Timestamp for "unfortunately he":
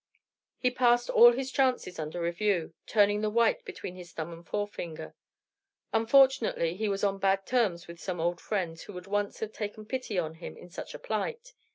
5.93-6.89